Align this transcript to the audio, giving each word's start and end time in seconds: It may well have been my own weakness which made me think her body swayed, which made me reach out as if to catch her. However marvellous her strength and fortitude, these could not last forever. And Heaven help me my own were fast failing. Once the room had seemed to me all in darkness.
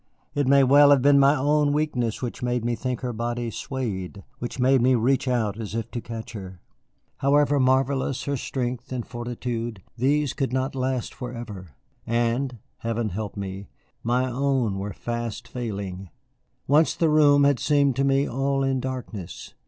It 0.33 0.47
may 0.47 0.63
well 0.63 0.89
have 0.89 1.03
been 1.03 1.19
my 1.19 1.35
own 1.35 1.73
weakness 1.73 2.23
which 2.23 2.41
made 2.41 2.65
me 2.65 2.73
think 2.73 3.01
her 3.01 3.13
body 3.13 3.51
swayed, 3.51 4.23
which 4.39 4.57
made 4.57 4.81
me 4.81 4.95
reach 4.95 5.27
out 5.27 5.59
as 5.59 5.75
if 5.75 5.91
to 5.91 6.01
catch 6.01 6.33
her. 6.33 6.59
However 7.17 7.59
marvellous 7.59 8.23
her 8.23 8.35
strength 8.35 8.91
and 8.91 9.05
fortitude, 9.05 9.83
these 9.95 10.33
could 10.33 10.51
not 10.51 10.73
last 10.73 11.13
forever. 11.13 11.75
And 12.07 12.57
Heaven 12.79 13.09
help 13.09 13.37
me 13.37 13.67
my 14.01 14.25
own 14.25 14.79
were 14.79 14.91
fast 14.93 15.47
failing. 15.47 16.09
Once 16.65 16.95
the 16.95 17.07
room 17.11 17.43
had 17.43 17.59
seemed 17.59 17.95
to 17.97 18.03
me 18.03 18.27
all 18.27 18.63
in 18.63 18.79
darkness. 18.79 19.53